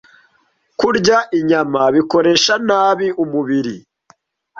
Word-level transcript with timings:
Kurya 0.79 1.17
inyama 1.39 1.81
bikoresha 1.95 2.53
nabi 2.67 3.07
umubiri 3.23 3.75